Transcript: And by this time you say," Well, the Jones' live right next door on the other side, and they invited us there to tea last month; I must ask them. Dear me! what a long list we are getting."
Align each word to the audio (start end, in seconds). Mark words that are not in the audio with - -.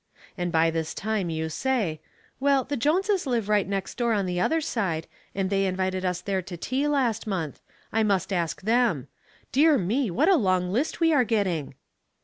And 0.35 0.51
by 0.51 0.71
this 0.71 0.95
time 0.95 1.29
you 1.29 1.47
say," 1.47 2.01
Well, 2.39 2.63
the 2.63 2.75
Jones' 2.75 3.27
live 3.27 3.47
right 3.47 3.67
next 3.67 3.97
door 3.99 4.13
on 4.13 4.25
the 4.25 4.39
other 4.39 4.59
side, 4.59 5.05
and 5.35 5.51
they 5.51 5.67
invited 5.67 6.03
us 6.03 6.21
there 6.21 6.41
to 6.41 6.57
tea 6.57 6.87
last 6.87 7.27
month; 7.27 7.61
I 7.93 8.01
must 8.01 8.33
ask 8.33 8.63
them. 8.63 9.09
Dear 9.51 9.77
me! 9.77 10.09
what 10.09 10.27
a 10.27 10.37
long 10.37 10.71
list 10.71 11.01
we 11.01 11.13
are 11.13 11.23
getting." 11.23 11.75